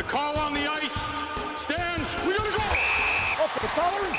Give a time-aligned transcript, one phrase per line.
[0.00, 0.94] The call on the ice
[1.60, 2.16] stands.
[2.26, 3.44] We gotta go.
[3.44, 4.16] Okay, fellas,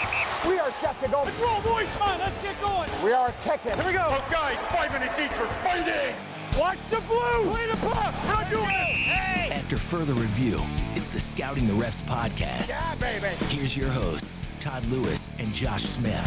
[0.48, 1.24] we are set to go.
[1.24, 1.96] Let's roll, boys.
[1.96, 2.88] Come on, let's get going.
[3.04, 3.76] We are kicking.
[3.76, 4.06] Here we go.
[4.08, 6.16] Both guys, five minutes each for fighting.
[6.56, 7.50] Watch the blue.
[7.50, 8.14] Play the puck.
[8.26, 8.92] We're not doing this.
[8.92, 9.50] Hey.
[9.54, 10.62] After further review,
[10.94, 12.70] it's the Scouting the Refs podcast.
[12.70, 13.34] Yeah, baby.
[13.46, 16.22] Here's your hosts, Todd Lewis and Josh Smith.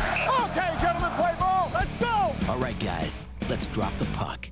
[0.50, 1.70] Okay, gentlemen, play ball.
[1.72, 2.34] Let's go.
[2.48, 4.50] All right, guys, let's drop the puck.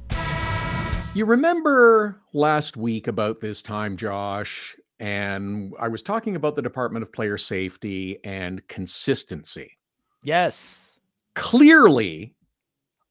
[1.14, 7.02] You remember last week about this time, Josh, and I was talking about the Department
[7.02, 9.76] of Player Safety and consistency.
[10.22, 11.00] Yes.
[11.34, 12.36] Clearly,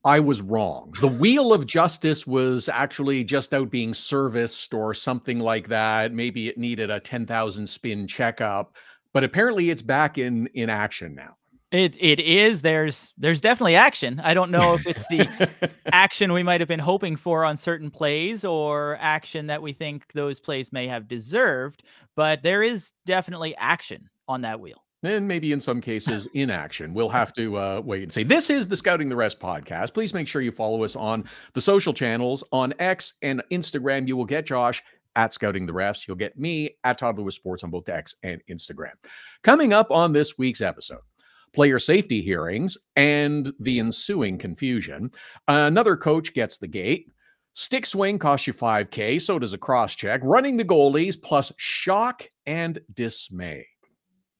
[0.06, 0.94] I was wrong.
[1.02, 6.14] The wheel of justice was actually just out being serviced or something like that.
[6.14, 8.78] Maybe it needed a 10,000 spin checkup,
[9.12, 11.36] but apparently it's back in in action now.
[11.72, 12.62] It it is.
[12.62, 14.20] There's there's definitely action.
[14.24, 17.90] I don't know if it's the action we might have been hoping for on certain
[17.90, 21.84] plays or action that we think those plays may have deserved,
[22.16, 24.84] but there is definitely action on that wheel.
[25.04, 26.94] and maybe in some cases inaction.
[26.94, 28.24] We'll have to uh, wait and see.
[28.24, 29.94] This is the Scouting the Refs podcast.
[29.94, 34.10] Please make sure you follow us on the social channels on X and Instagram.
[34.10, 34.84] You will get Josh
[35.16, 36.08] at Scouting the Refs.
[36.08, 38.94] You'll get me at Todd Lewis Sports on both X and Instagram.
[39.44, 41.02] Coming up on this week's episode.
[41.54, 45.12] Player safety hearings and the ensuing confusion.
[45.48, 47.12] Another coach gets the gate.
[47.54, 50.22] Stick swing costs you 5K, so does a cross check.
[50.24, 53.66] Running the goalies plus shock and dismay.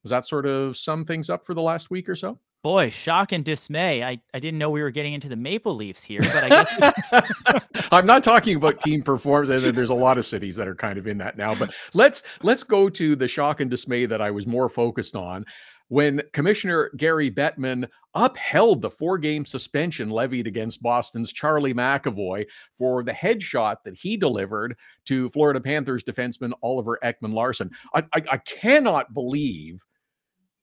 [0.02, 2.38] Does that sort of sum things up for the last week or so?
[2.62, 4.04] Boy, shock and dismay.
[4.04, 7.88] I, I didn't know we were getting into the Maple Leafs here, but I guess
[7.92, 9.48] I'm not talking about team performance.
[9.48, 12.62] There's a lot of cities that are kind of in that now, but let's let's
[12.62, 15.44] go to the shock and dismay that I was more focused on
[15.92, 23.12] when Commissioner Gary Bettman upheld the four-game suspension levied against Boston's Charlie McAvoy for the
[23.12, 27.70] headshot that he delivered to Florida Panthers defenseman Oliver Ekman Larsson.
[27.94, 29.84] I, I, I cannot believe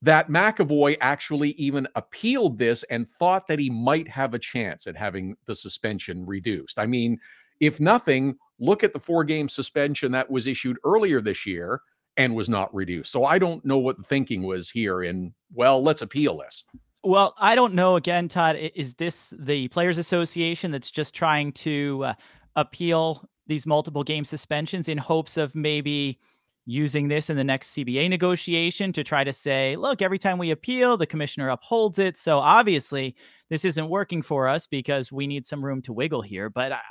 [0.02, 4.98] that McAvoy actually even appealed this and thought that he might have a chance at
[4.98, 6.80] having the suspension reduced.
[6.80, 7.20] I mean,
[7.59, 11.81] if nothing, look at the four game suspension that was issued earlier this year
[12.19, 13.11] and was not reduced.
[13.13, 16.65] So I don't know what the thinking was here in, well, let's appeal this.
[17.02, 17.95] Well, I don't know.
[17.95, 22.13] Again, Todd, is this the Players Association that's just trying to uh,
[22.57, 26.19] appeal these multiple game suspensions in hopes of maybe
[26.65, 30.51] using this in the next CBA negotiation to try to say, look, every time we
[30.51, 32.17] appeal, the commissioner upholds it.
[32.17, 33.15] So obviously,
[33.49, 36.49] this isn't working for us because we need some room to wiggle here.
[36.49, 36.81] But I,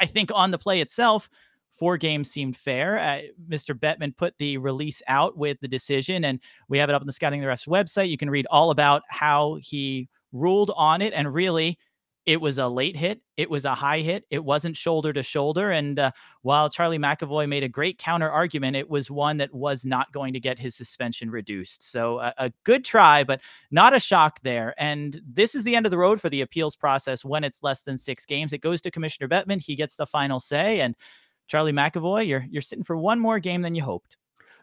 [0.00, 1.28] I think on the play itself,
[1.76, 2.98] four games seemed fair.
[2.98, 3.78] Uh, Mr.
[3.78, 7.12] Bettman put the release out with the decision, and we have it up on the
[7.12, 8.08] Scouting the Refs website.
[8.08, 11.12] You can read all about how he ruled on it.
[11.12, 11.78] And really,
[12.26, 13.20] it was a late hit.
[13.36, 14.24] It was a high hit.
[14.30, 15.70] It wasn't shoulder to shoulder.
[15.70, 16.10] And uh,
[16.42, 20.32] while Charlie McAvoy made a great counter argument, it was one that was not going
[20.32, 21.88] to get his suspension reduced.
[21.88, 24.74] So a, a, good try, but not a shock there.
[24.76, 27.82] And this is the end of the road for the appeals process when it's less
[27.82, 28.52] than six games.
[28.52, 29.62] It goes to Commissioner Bettman.
[29.62, 30.80] He gets the final say.
[30.80, 30.96] And
[31.46, 34.16] Charlie McAvoy, you're you're sitting for one more game than you hoped.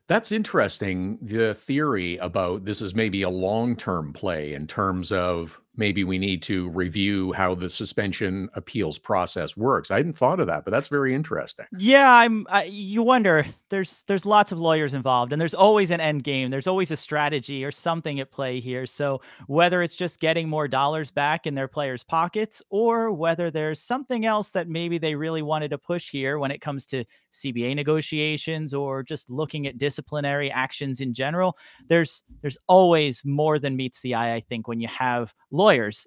[0.07, 1.17] That's interesting.
[1.21, 6.17] The theory about this is maybe a long term play in terms of maybe we
[6.17, 9.91] need to review how the suspension appeals process works.
[9.91, 11.65] I hadn't thought of that, but that's very interesting.
[11.77, 12.45] Yeah, I'm.
[12.49, 13.45] I, you wonder.
[13.69, 16.51] There's there's lots of lawyers involved, and there's always an end game.
[16.51, 18.85] There's always a strategy or something at play here.
[18.85, 23.79] So whether it's just getting more dollars back in their players' pockets, or whether there's
[23.79, 27.75] something else that maybe they really wanted to push here when it comes to CBA
[27.75, 31.57] negotiations or just looking at disciplinary actions in general,
[31.87, 34.35] there's there's always more than meets the eye.
[34.35, 35.62] I think when you have lawyers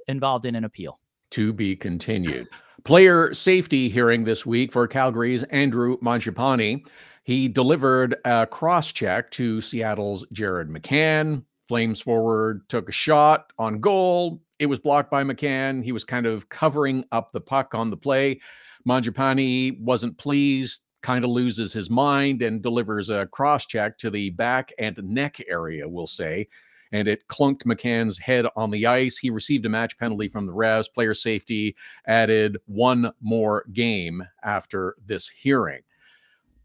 [0.09, 1.01] involved in an appeal.
[1.31, 2.49] To be continued.
[2.85, 6.87] Player safety hearing this week for Calgary's Andrew Mangiapane.
[7.25, 11.45] He delivered a cross check to Seattle's Jared McCann.
[11.67, 14.41] Flames forward took a shot on goal.
[14.61, 15.83] It was blocked by McCann.
[15.83, 18.41] He was kind of covering up the puck on the play.
[18.89, 24.31] Mangiapane wasn't pleased, kind of loses his mind, and delivers a cross check to the
[24.31, 26.47] back and neck area, we'll say
[26.93, 29.17] and it clunked McCann's head on the ice.
[29.19, 30.93] He received a match penalty from the refs.
[30.93, 35.83] Player safety added one more game after this hearing.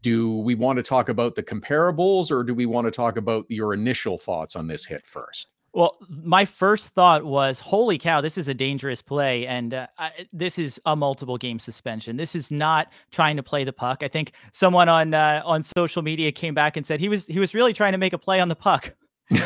[0.02, 3.44] Do we want to talk about the comparables or do we want to talk about
[3.48, 5.48] your initial thoughts on this hit first?
[5.74, 10.26] Well, my first thought was, "Holy cow, this is a dangerous play, and uh, I,
[10.30, 12.18] this is a multiple game suspension.
[12.18, 16.02] This is not trying to play the puck." I think someone on uh, on social
[16.02, 18.38] media came back and said he was he was really trying to make a play
[18.38, 18.94] on the puck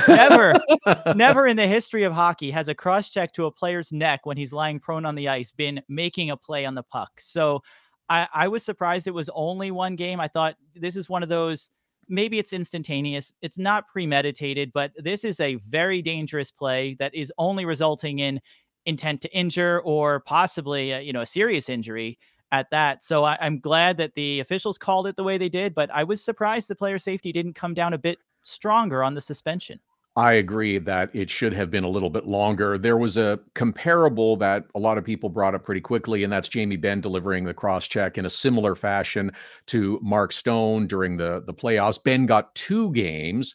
[0.09, 0.55] never,
[1.15, 4.37] never in the history of hockey has a cross check to a player's neck when
[4.37, 7.13] he's lying prone on the ice been making a play on the puck.
[7.19, 7.63] So
[8.09, 10.21] I, I was surprised it was only one game.
[10.21, 11.71] I thought this is one of those
[12.09, 13.33] maybe it's instantaneous.
[13.43, 18.41] It's not premeditated, but this is a very dangerous play that is only resulting in
[18.85, 22.19] intent to injure or possibly, uh, you know, a serious injury
[22.53, 23.03] at that.
[23.03, 26.05] So I, am glad that the officials called it the way they did, but I
[26.05, 29.81] was surprised the player safety didn't come down a bit stronger on the suspension.
[30.17, 32.79] I agree that it should have been a little bit longer.
[32.79, 36.49] There was a comparable that a lot of people brought up pretty quickly, and that's
[36.49, 39.31] Jamie Benn delivering the cross check in a similar fashion
[39.67, 42.03] to Mark Stone during the, the playoffs.
[42.03, 43.55] Benn got two games,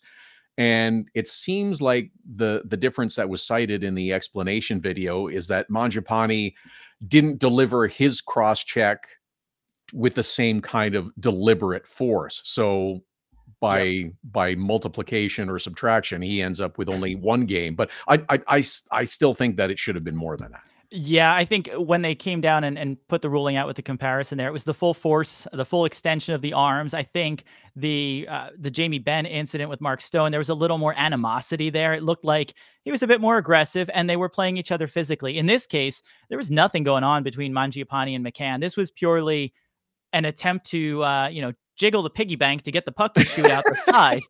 [0.56, 5.48] and it seems like the the difference that was cited in the explanation video is
[5.48, 6.54] that Mangiapane
[7.08, 9.08] didn't deliver his cross check
[9.94, 12.40] with the same kind of deliberate force.
[12.44, 13.02] So
[13.62, 17.76] by by multiplication or subtraction, he ends up with only one game.
[17.76, 20.64] But I, I I I still think that it should have been more than that.
[20.94, 23.82] Yeah, I think when they came down and, and put the ruling out with the
[23.82, 26.94] comparison there, it was the full force, the full extension of the arms.
[26.94, 27.46] I think
[27.78, 31.70] the uh, the Jamie Benn incident with Mark Stone, there was a little more animosity
[31.70, 31.94] there.
[31.94, 34.88] It looked like he was a bit more aggressive and they were playing each other
[34.88, 35.38] physically.
[35.38, 38.60] In this case, there was nothing going on between Mangiapane and McCann.
[38.60, 39.54] This was purely
[40.12, 43.24] an attempt to uh, you know jiggle the piggy bank to get the puck to
[43.24, 44.22] shoot out the side.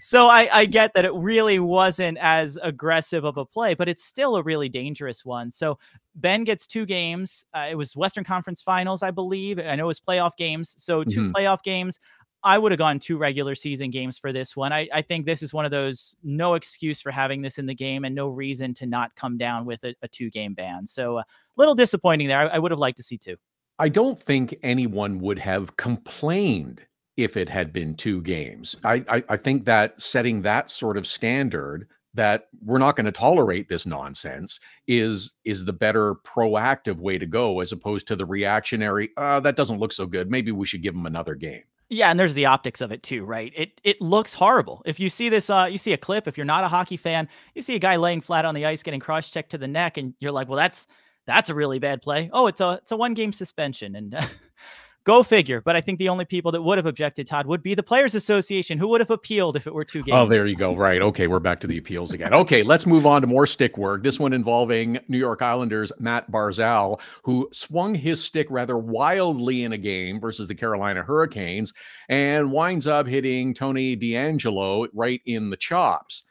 [0.00, 4.04] so I, I get that it really wasn't as aggressive of a play, but it's
[4.04, 5.50] still a really dangerous one.
[5.50, 5.78] So
[6.14, 7.44] Benn gets two games.
[7.52, 9.58] Uh, it was Western Conference Finals, I believe.
[9.58, 10.74] I know it was playoff games.
[10.78, 11.32] So 2 mm-hmm.
[11.32, 11.98] playoff games.
[12.42, 14.72] I would have gone two regular season games for this one.
[14.72, 17.74] I, I, think this is one of those no excuse for having this in the
[17.74, 20.86] game and no reason to not come down with a, a two game ban.
[20.86, 21.24] So a uh,
[21.56, 22.38] little disappointing there.
[22.38, 23.36] I, I would have liked to see two.
[23.78, 26.82] I don't think anyone would have complained
[27.16, 28.76] if it had been two games.
[28.84, 33.12] I, I, I think that setting that sort of standard that we're not going to
[33.12, 38.24] tolerate this nonsense is is the better proactive way to go as opposed to the
[38.24, 40.30] reactionary uh, that doesn't look so good.
[40.30, 41.62] Maybe we should give them another game.
[41.88, 43.52] Yeah and there's the optics of it too right?
[43.54, 44.82] It it looks horrible.
[44.86, 47.28] If you see this uh you see a clip if you're not a hockey fan
[47.54, 49.98] you see a guy laying flat on the ice getting cross checked to the neck
[49.98, 50.88] and you're like well that's
[51.26, 52.30] that's a really bad play.
[52.32, 54.16] Oh, it's a it's a one game suspension, and
[55.06, 55.62] go figure.
[55.62, 58.14] But I think the only people that would have objected, Todd, would be the Players
[58.14, 60.16] Association, who would have appealed if it were two oh, games.
[60.18, 60.74] Oh, there you go.
[60.74, 61.00] Right.
[61.00, 62.34] Okay, we're back to the appeals again.
[62.34, 64.02] Okay, let's move on to more stick work.
[64.02, 69.72] This one involving New York Islanders Matt Barzal, who swung his stick rather wildly in
[69.72, 71.72] a game versus the Carolina Hurricanes
[72.08, 76.24] and winds up hitting Tony DeAngelo right in the chops.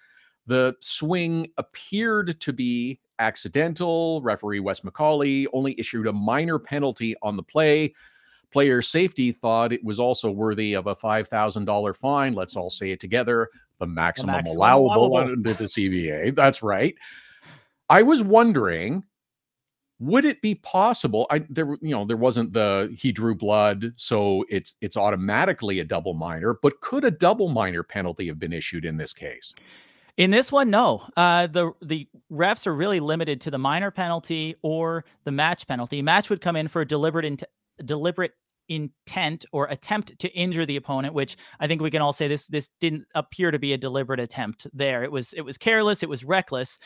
[0.47, 4.21] The swing appeared to be accidental.
[4.21, 7.93] Referee Wes McCauley only issued a minor penalty on the play.
[8.51, 12.33] Player safety thought it was also worthy of a $5,000 fine.
[12.33, 16.35] Let's all say it together the maximum, the maximum allowable, allowable under the CBA.
[16.35, 16.95] That's right.
[17.89, 19.03] I was wondering
[19.99, 24.43] would it be possible I, there you know there wasn't the he drew blood so
[24.49, 28.83] it's it's automatically a double minor but could a double minor penalty have been issued
[28.83, 29.55] in this case
[30.17, 31.03] in this one, no.
[31.17, 36.01] Uh, the the refs are really limited to the minor penalty or the match penalty.
[36.01, 37.43] Match would come in for a deliberate
[37.83, 38.33] deliberate
[38.67, 42.47] intent or attempt to injure the opponent, which I think we can all say this
[42.47, 44.67] this didn't appear to be a deliberate attempt.
[44.73, 46.79] There, it was it was careless, it was reckless,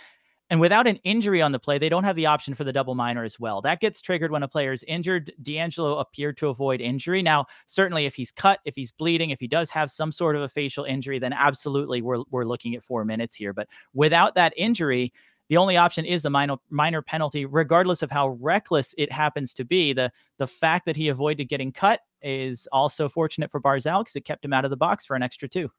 [0.50, 2.96] and without an injury on the play, they don't have the option for the double
[2.96, 3.62] minor as well.
[3.62, 5.32] That gets triggered when a player is injured.
[5.44, 7.22] DeAngelo appeared to avoid injury.
[7.22, 10.42] Now, certainly, if he's cut, if he's bleeding, if he does have some sort of
[10.42, 13.54] a facial injury, then absolutely we're, we're looking at four minutes here.
[13.54, 15.14] But without that injury,
[15.50, 19.66] the only option is the minor minor penalty, regardless of how reckless it happens to
[19.66, 19.94] be.
[19.94, 24.26] The the fact that he avoided getting cut is also fortunate for Barzal because it
[24.26, 25.72] kept him out of the box for an extra two.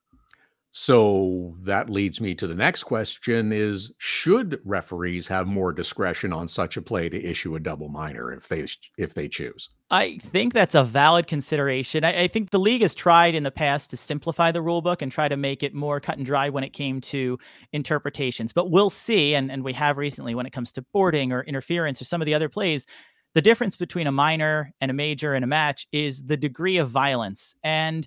[0.73, 6.47] So that leads me to the next question is should referees have more discretion on
[6.47, 9.69] such a play to issue a double minor if they if they choose?
[9.91, 12.05] I think that's a valid consideration.
[12.05, 15.03] I, I, think the league has tried in the past to simplify the rule book
[15.03, 17.37] and try to make it more cut and dry when it came to
[17.73, 18.53] interpretations.
[18.53, 22.01] But we'll see, and, and we have recently when it comes to boarding or interference
[22.01, 22.87] or some of the other plays,
[23.35, 26.89] the difference between a minor and a major in a match is the degree of
[26.89, 27.57] violence.
[27.65, 28.07] And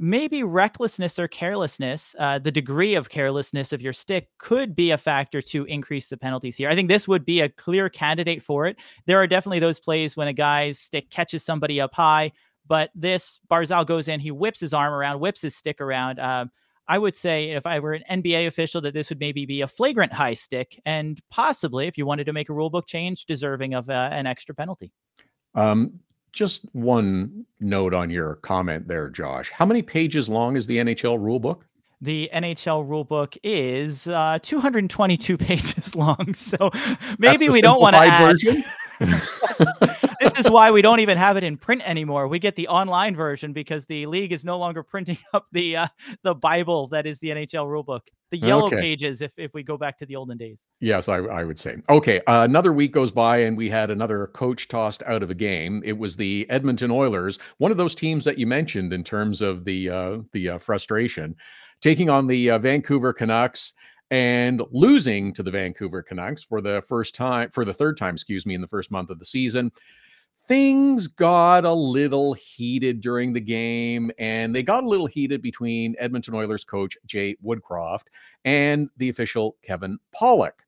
[0.00, 4.98] maybe recklessness or carelessness, uh, the degree of carelessness of your stick could be a
[4.98, 6.70] factor to increase the penalties here.
[6.70, 8.78] I think this would be a clear candidate for it.
[9.04, 12.32] There are definitely those plays when a guy's stick catches somebody up high,
[12.66, 16.18] but this Barzal goes in, he whips his arm around, whips his stick around.
[16.18, 16.46] Uh,
[16.88, 19.68] I would say if I were an NBA official, that this would maybe be a
[19.68, 23.74] flagrant high stick, and possibly, if you wanted to make a rule book change, deserving
[23.74, 24.92] of uh, an extra penalty.
[25.54, 26.00] Um,
[26.32, 29.50] just one note on your comment there, Josh.
[29.50, 31.62] How many pages long is the NHL rulebook?
[32.00, 36.34] The NHL rulebook is uh, 222 pages long.
[36.34, 36.70] So
[37.18, 38.36] maybe we don't want to add.
[40.32, 42.28] This is why we don't even have it in print anymore.
[42.28, 45.86] We get the online version because the league is no longer printing up the uh,
[46.22, 48.80] the Bible that is the NHL rulebook, the yellow okay.
[48.80, 49.22] pages.
[49.22, 50.68] If if we go back to the olden days.
[50.80, 51.76] Yes, I, I would say.
[51.88, 55.34] Okay, uh, another week goes by and we had another coach tossed out of a
[55.34, 55.82] game.
[55.84, 59.64] It was the Edmonton Oilers, one of those teams that you mentioned in terms of
[59.64, 61.36] the uh, the uh, frustration,
[61.80, 63.74] taking on the uh, Vancouver Canucks
[64.10, 68.44] and losing to the Vancouver Canucks for the first time, for the third time, excuse
[68.44, 69.70] me, in the first month of the season.
[70.50, 75.94] Things got a little heated during the game, and they got a little heated between
[75.96, 78.06] Edmonton Oilers coach Jay Woodcroft
[78.44, 80.64] and the official Kevin Pollock.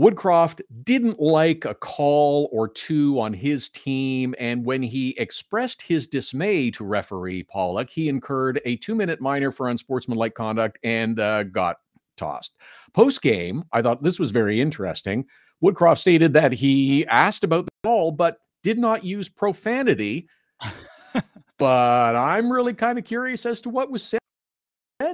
[0.00, 6.08] Woodcroft didn't like a call or two on his team, and when he expressed his
[6.08, 11.44] dismay to referee Pollock, he incurred a two minute minor for unsportsmanlike conduct and uh,
[11.44, 11.76] got
[12.16, 12.56] tossed.
[12.92, 15.24] Post game, I thought this was very interesting.
[15.62, 20.28] Woodcroft stated that he asked about the call, but did not use profanity.
[21.56, 24.18] but I'm really kind of curious as to what was said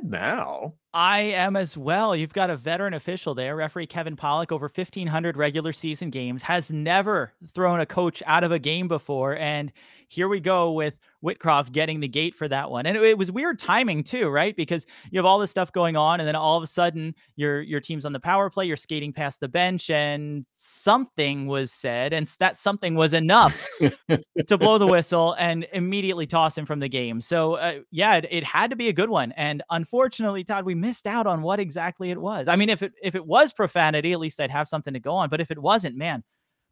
[0.04, 0.73] now.
[0.94, 2.16] I am as well.
[2.16, 6.73] You've got a veteran official there, referee Kevin Pollock, over 1,500 regular season games, has
[6.73, 9.37] never thrown a coach out of a game before.
[9.37, 9.71] And
[10.12, 12.85] here we go with Woodcroft getting the gate for that one.
[12.85, 14.54] And it, it, was weird timing too, right?
[14.54, 17.62] Because you have all this stuff going on, and then all of a sudden your
[17.62, 22.12] your team's on the power play, you're skating past the bench, and something was said,
[22.12, 23.66] and that something was enough
[24.47, 27.23] to blow the whistle and immediately toss him from the game.
[27.23, 29.33] So uh, yeah, it, it had to be a good one.
[29.33, 32.49] And unfortunately, Todd, we missed out on what exactly it was.
[32.49, 35.14] I mean, if it if it was profanity, at least I'd have something to go
[35.14, 35.31] on.
[35.31, 36.23] But if it wasn't, man,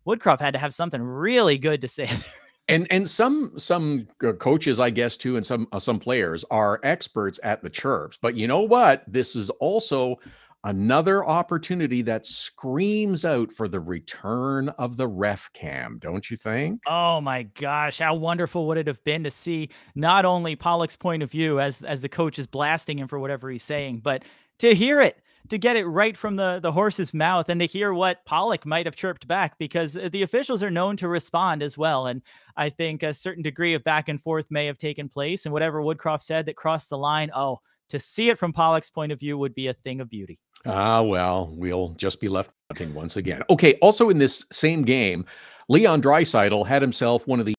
[0.07, 2.11] Woodcroft had to have something really good to say
[2.71, 4.07] and and some some
[4.39, 8.19] coaches i guess too and some uh, some players are experts at the chirps.
[8.21, 9.05] But you know what?
[9.07, 10.17] This is also
[10.65, 16.83] another opportunity that screams out for the return of the ref cam don't you think?
[16.87, 21.23] Oh my gosh how wonderful would it have been to see not only pollock's point
[21.23, 24.25] of view as as the coach is blasting him for whatever he's saying but
[24.59, 27.93] to hear it to get it right from the, the horse's mouth and to hear
[27.93, 32.07] what Pollock might have chirped back because the officials are known to respond as well.
[32.07, 32.23] And
[32.57, 35.47] I think a certain degree of back and forth may have taken place.
[35.47, 39.13] And whatever Woodcroft said that crossed the line, oh, to see it from Pollock's point
[39.13, 40.39] of view would be a thing of beauty.
[40.67, 43.43] Ah, well, we'll just be left hunting once again.
[43.51, 43.75] Okay.
[43.81, 45.25] Also, in this same game,
[45.69, 47.55] Leon Draisaitl had himself one of the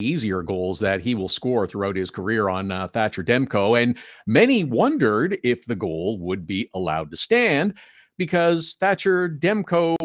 [0.00, 3.80] easier goals that he will score throughout his career on uh, Thatcher Demko.
[3.82, 7.78] And many wondered if the goal would be allowed to stand
[8.18, 9.96] because Thatcher Demko,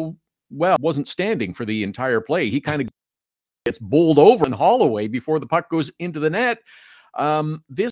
[0.50, 2.48] well, wasn't standing for the entire play.
[2.48, 2.88] He kind of
[3.64, 6.58] gets bowled over in Holloway before the puck goes into the net.
[7.18, 7.90] Um, this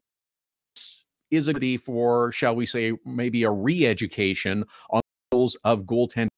[1.30, 5.00] is a for, shall we say, maybe a re-education on
[5.32, 6.28] goals of goaltending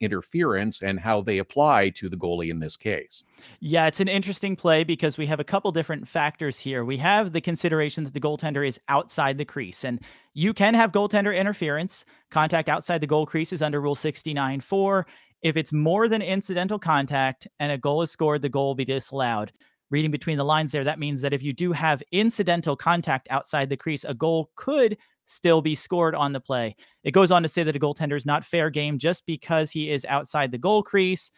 [0.00, 3.24] interference and how they apply to the goalie in this case.
[3.60, 6.84] Yeah, it's an interesting play because we have a couple different factors here.
[6.84, 10.00] We have the consideration that the goaltender is outside the crease, and
[10.32, 12.04] you can have goaltender interference.
[12.30, 15.06] Contact outside the goal crease is under Rule 69 4.
[15.42, 18.84] If it's more than incidental contact and a goal is scored, the goal will be
[18.84, 19.52] disallowed.
[19.90, 23.68] Reading between the lines there, that means that if you do have incidental contact outside
[23.68, 26.76] the crease, a goal could still be scored on the play.
[27.02, 29.90] It goes on to say that a goaltender is not fair game just because he
[29.90, 31.30] is outside the goal crease,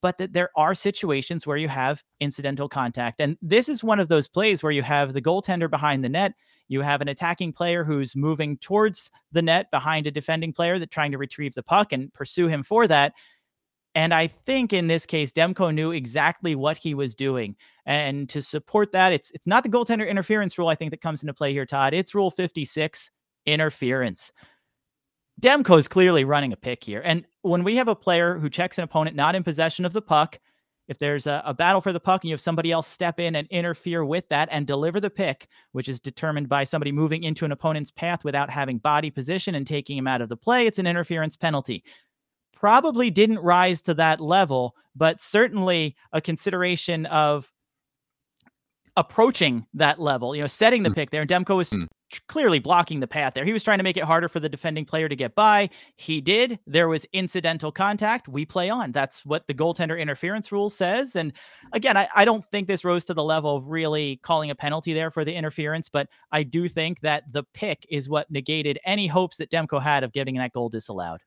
[0.00, 3.20] but that there are situations where you have incidental contact.
[3.20, 6.34] And this is one of those plays where you have the goaltender behind the net,
[6.68, 10.90] you have an attacking player who's moving towards the net behind a defending player that
[10.90, 13.14] trying to retrieve the puck and pursue him for that.
[13.94, 17.54] And I think in this case, Demko knew exactly what he was doing.
[17.86, 21.22] And to support that, it's it's not the goaltender interference rule, I think, that comes
[21.22, 21.94] into play here, Todd.
[21.94, 23.10] It's rule 56,
[23.46, 24.32] interference.
[25.40, 27.02] Demko is clearly running a pick here.
[27.04, 30.02] And when we have a player who checks an opponent not in possession of the
[30.02, 30.38] puck,
[30.86, 33.34] if there's a, a, battle for the puck and you have somebody else step in
[33.34, 37.44] and interfere with that and deliver the pick, which is determined by somebody moving into
[37.44, 40.78] an opponent's path without having body position and taking him out of the play, it's
[40.78, 41.82] an interference penalty
[42.56, 47.52] probably didn't rise to that level, but certainly a consideration of
[48.96, 50.94] approaching that level, you know, setting the mm.
[50.94, 51.22] pick there.
[51.22, 51.88] And Demko was mm.
[52.28, 53.44] clearly blocking the path there.
[53.44, 55.68] He was trying to make it harder for the defending player to get by.
[55.96, 56.60] He did.
[56.66, 58.28] There was incidental contact.
[58.28, 58.92] We play on.
[58.92, 61.16] That's what the goaltender interference rule says.
[61.16, 61.32] And
[61.72, 64.92] again, I, I don't think this rose to the level of really calling a penalty
[64.92, 69.08] there for the interference, but I do think that the pick is what negated any
[69.08, 71.20] hopes that Demko had of getting that goal disallowed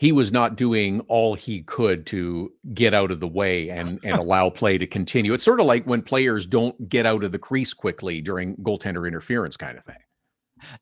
[0.00, 4.16] he was not doing all he could to get out of the way and and
[4.18, 5.34] allow play to continue.
[5.34, 9.06] It's sort of like when players don't get out of the crease quickly during goaltender
[9.06, 9.98] interference kind of thing.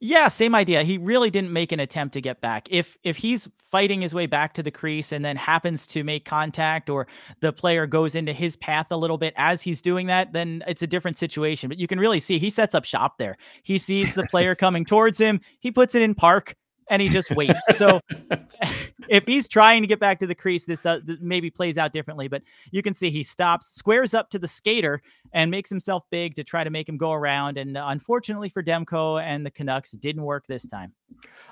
[0.00, 0.82] Yeah, same idea.
[0.82, 2.68] He really didn't make an attempt to get back.
[2.70, 6.24] If if he's fighting his way back to the crease and then happens to make
[6.24, 7.06] contact or
[7.40, 10.82] the player goes into his path a little bit as he's doing that, then it's
[10.82, 11.68] a different situation.
[11.68, 13.36] But you can really see he sets up shop there.
[13.62, 16.54] He sees the player coming towards him, he puts it in park
[16.90, 17.60] and he just waits.
[17.74, 18.00] So
[19.08, 21.92] if he's trying to get back to the crease, this, does, this maybe plays out
[21.92, 22.28] differently.
[22.28, 25.00] But you can see he stops, squares up to the skater,
[25.32, 27.56] and makes himself big to try to make him go around.
[27.58, 30.92] And unfortunately for Demko and the Canucks, didn't work this time.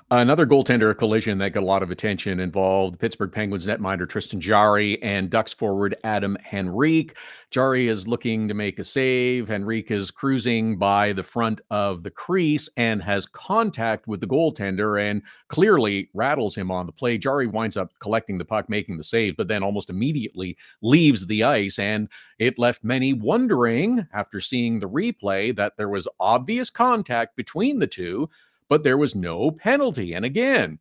[0.09, 5.01] Another goaltender collision that got a lot of attention involved Pittsburgh Penguins netminder Tristan Jarry
[5.03, 7.17] and Ducks forward Adam Henrique.
[7.51, 9.51] Jarry is looking to make a save.
[9.51, 15.01] Henrique is cruising by the front of the crease and has contact with the goaltender
[15.01, 17.17] and clearly rattles him on the play.
[17.17, 21.43] Jarry winds up collecting the puck, making the save, but then almost immediately leaves the
[21.43, 21.77] ice.
[21.79, 22.07] And
[22.39, 27.87] it left many wondering after seeing the replay that there was obvious contact between the
[27.87, 28.29] two
[28.69, 30.13] but there was no penalty.
[30.13, 30.79] And again,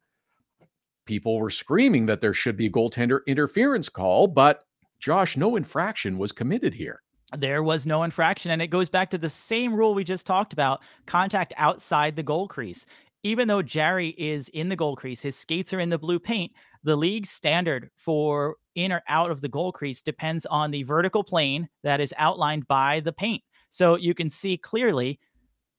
[1.06, 4.64] people were screaming that there should be a goaltender interference call, but
[4.98, 7.02] Josh, no infraction was committed here.
[7.36, 8.50] There was no infraction.
[8.50, 12.22] And it goes back to the same rule we just talked about contact outside the
[12.22, 12.86] goal crease.
[13.22, 16.52] Even though Jarry is in the goal crease, his skates are in the blue paint,
[16.84, 21.24] the league standard for in or out of the goal crease depends on the vertical
[21.24, 23.42] plane that is outlined by the paint.
[23.70, 25.18] So you can see clearly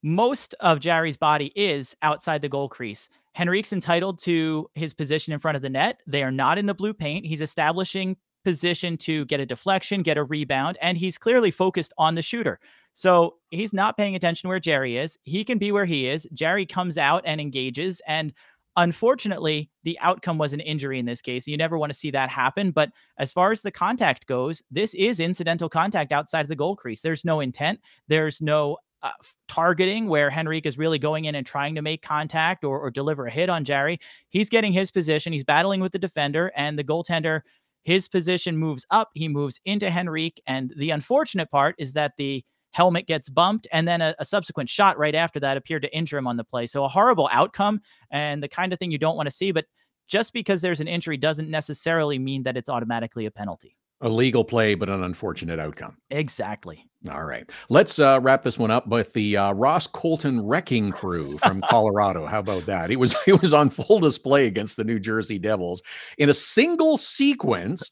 [0.03, 3.09] most of Jarry's body is outside the goal crease.
[3.33, 6.01] Henrique's entitled to his position in front of the net.
[6.07, 7.25] They are not in the blue paint.
[7.25, 12.15] He's establishing position to get a deflection, get a rebound, and he's clearly focused on
[12.15, 12.59] the shooter.
[12.93, 15.19] So he's not paying attention where Jarry is.
[15.23, 16.27] He can be where he is.
[16.33, 18.01] Jarry comes out and engages.
[18.07, 18.33] And
[18.75, 21.45] unfortunately, the outcome was an injury in this case.
[21.45, 22.71] You never want to see that happen.
[22.71, 26.75] But as far as the contact goes, this is incidental contact outside of the goal
[26.75, 27.01] crease.
[27.01, 28.77] There's no intent, there's no
[29.07, 29.11] uh,
[29.47, 33.25] targeting where Henrique is really going in and trying to make contact or, or deliver
[33.25, 33.99] a hit on Jarry.
[34.29, 35.33] He's getting his position.
[35.33, 37.41] He's battling with the defender and the goaltender.
[37.83, 39.09] His position moves up.
[39.13, 40.41] He moves into Henrique.
[40.45, 44.69] And the unfortunate part is that the helmet gets bumped and then a, a, subsequent
[44.69, 46.67] shot right after that appeared to injure him on the play.
[46.67, 49.51] So a horrible outcome and the kind of thing you don't want to see.
[49.51, 49.65] But
[50.07, 53.77] just because there's an injury doesn't necessarily mean that it's automatically a penalty.
[54.01, 55.97] A legal play, but an unfortunate outcome.
[56.11, 56.87] Exactly.
[57.09, 57.49] All right.
[57.69, 62.25] Let's uh, wrap this one up with the uh, Ross Colton wrecking crew from Colorado.
[62.25, 62.91] How about that?
[62.91, 65.81] It was it was on full display against the New Jersey Devils
[66.17, 67.89] in a single sequence.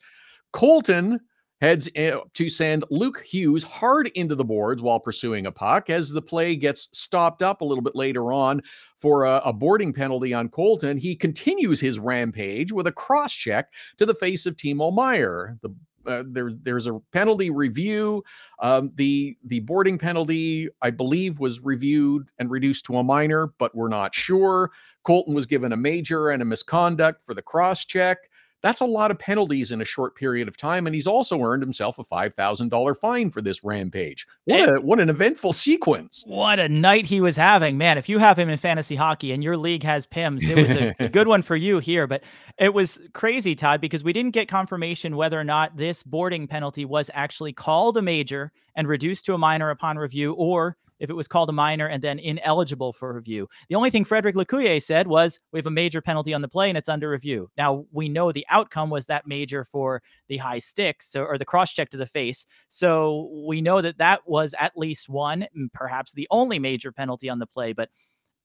[0.53, 1.19] Colton
[1.61, 1.89] heads
[2.33, 6.55] to send Luke Hughes hard into the boards while pursuing a puck as the play
[6.55, 8.61] gets stopped up a little bit later on
[8.97, 10.97] for a, a boarding penalty on Colton.
[10.97, 15.57] He continues his rampage with a cross check to the face of Timo Meier.
[15.61, 15.73] The
[16.07, 18.23] uh, there there's a penalty review.
[18.61, 23.75] Um, the the boarding penalty, I believe, was reviewed and reduced to a minor, but
[23.75, 24.71] we're not sure.
[25.03, 28.29] Colton was given a major and a misconduct for the cross check.
[28.61, 31.61] That's a lot of penalties in a short period of time, and he's also earned
[31.61, 34.25] himself a five thousand dollar fine for this rampage.
[34.45, 36.23] What a what an eventful sequence!
[36.25, 37.97] What a night he was having, man!
[37.97, 41.09] If you have him in fantasy hockey and your league has Pims, it was a
[41.09, 42.07] good one for you here.
[42.07, 42.23] But
[42.57, 46.85] it was crazy, Todd, because we didn't get confirmation whether or not this boarding penalty
[46.85, 51.15] was actually called a major and reduced to a minor upon review, or if it
[51.15, 53.47] was called a minor and then ineligible for review.
[53.69, 56.69] The only thing Frederick L'Ecuyer said was we have a major penalty on the play
[56.69, 57.49] and it's under review.
[57.57, 61.45] Now we know the outcome was that major for the high sticks or, or the
[61.45, 62.45] cross check to the face.
[62.69, 67.39] So we know that that was at least one, perhaps the only major penalty on
[67.39, 67.89] the play, but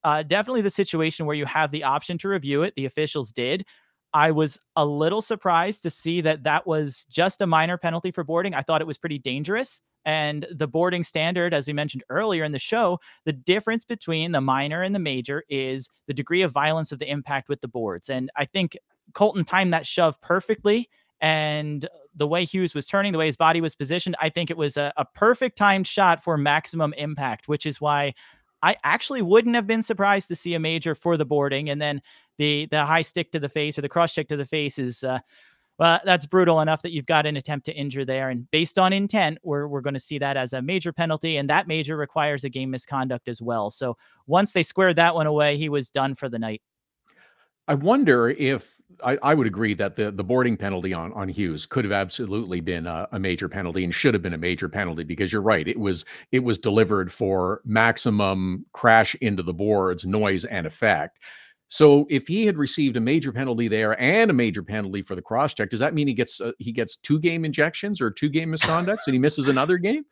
[0.03, 2.75] uh, definitely the situation where you have the option to review it.
[2.75, 3.67] The officials did.
[4.13, 8.25] I was a little surprised to see that that was just a minor penalty for
[8.25, 8.55] boarding.
[8.55, 9.83] I thought it was pretty dangerous.
[10.05, 14.41] And the boarding standard, as we mentioned earlier in the show, the difference between the
[14.41, 18.09] minor and the major is the degree of violence of the impact with the boards.
[18.09, 18.79] And I think
[19.13, 20.89] Colton timed that shove perfectly.
[21.21, 24.57] And the way Hughes was turning, the way his body was positioned, I think it
[24.57, 28.15] was a, a perfect timed shot for maximum impact, which is why
[28.63, 31.69] I actually wouldn't have been surprised to see a major for the boarding.
[31.69, 32.03] And then
[32.39, 35.05] the the high stick to the face or the cross check to the face is
[35.05, 35.21] uh,
[35.81, 38.29] well, that's brutal enough that you've got an attempt to injure there.
[38.29, 41.39] And based on intent, we're, we're going to see that as a major penalty.
[41.39, 43.71] And that major requires a game misconduct as well.
[43.71, 46.61] So once they squared that one away, he was done for the night.
[47.67, 51.65] I wonder if I, I, would agree that the, the boarding penalty on, on Hughes
[51.65, 55.05] could have absolutely been a, a, major penalty and should have been a major penalty
[55.05, 55.67] because you're right.
[55.67, 61.21] It was it was delivered for maximum crash into the boards, noise, and effect.
[61.71, 65.23] So if he had received a major penalty there and a major penalty for the
[65.23, 68.29] cross check, does that mean he gets uh, he gets two game injections or two
[68.29, 70.05] game misconducts and he misses another game?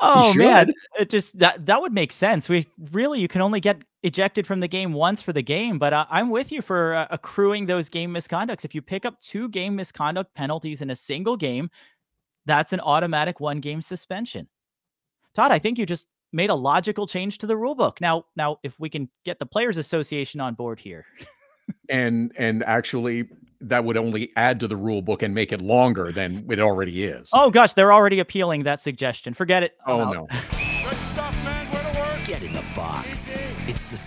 [0.00, 2.48] Oh man, it just that that would make sense.
[2.48, 5.92] We really you can only get ejected from the game once for the game, but
[5.92, 8.64] uh, I'm with you for uh, accruing those game misconducts.
[8.64, 11.70] If you pick up two game misconduct penalties in a single game,
[12.46, 14.48] that's an automatic one game suspension.
[15.34, 18.00] Todd, I think you just made a logical change to the rule book.
[18.00, 21.04] Now, now if we can get the players association on board here.
[21.88, 23.28] and and actually
[23.62, 27.04] that would only add to the rule book and make it longer than it already
[27.04, 27.30] is.
[27.32, 29.34] Oh gosh, they're already appealing that suggestion.
[29.34, 29.76] Forget it.
[29.86, 30.14] I'm oh out.
[30.14, 30.26] no.
[30.26, 31.66] Good stuff, man.
[31.72, 32.26] Where to work?
[32.26, 32.55] Get in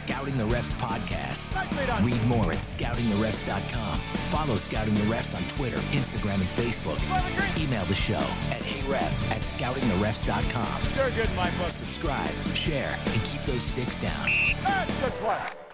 [0.10, 1.54] Scouting the Refs podcast.
[2.04, 4.00] Read more at scoutingtherefs.com.
[4.32, 7.00] Follow Scouting the Refs on Twitter, Instagram, and Facebook.
[7.62, 8.16] Email the show
[8.50, 10.82] at heyref at scoutingtherefs.com.
[10.98, 11.54] You're good, Mike.
[11.70, 14.28] Subscribe, share, and keep those sticks down.
[15.00, 15.69] Good play.